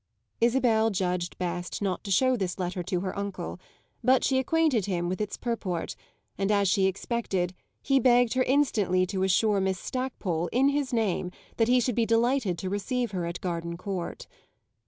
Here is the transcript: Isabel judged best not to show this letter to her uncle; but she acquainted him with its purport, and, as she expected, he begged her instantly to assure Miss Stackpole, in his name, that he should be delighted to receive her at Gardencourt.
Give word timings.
Isabel 0.39 0.89
judged 0.89 1.37
best 1.37 1.79
not 1.79 2.03
to 2.05 2.09
show 2.09 2.35
this 2.35 2.57
letter 2.57 2.81
to 2.81 3.01
her 3.01 3.15
uncle; 3.15 3.59
but 4.03 4.23
she 4.23 4.39
acquainted 4.39 4.87
him 4.87 5.07
with 5.07 5.21
its 5.21 5.37
purport, 5.37 5.95
and, 6.39 6.51
as 6.51 6.67
she 6.67 6.87
expected, 6.87 7.53
he 7.83 7.99
begged 7.99 8.33
her 8.33 8.41
instantly 8.41 9.05
to 9.05 9.21
assure 9.21 9.61
Miss 9.61 9.77
Stackpole, 9.79 10.47
in 10.51 10.69
his 10.69 10.91
name, 10.91 11.29
that 11.57 11.67
he 11.67 11.79
should 11.79 11.93
be 11.93 12.07
delighted 12.07 12.57
to 12.57 12.67
receive 12.71 13.11
her 13.11 13.27
at 13.27 13.41
Gardencourt. 13.41 14.25